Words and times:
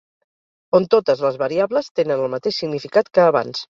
On 0.79 0.87
totes 0.95 1.23
les 1.27 1.39
variables 1.43 1.93
tenen 2.01 2.27
el 2.27 2.35
mateix 2.37 2.61
significat 2.65 3.17
que 3.19 3.29
abans. 3.33 3.59